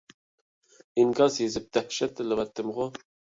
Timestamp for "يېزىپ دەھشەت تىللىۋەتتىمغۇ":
1.41-2.89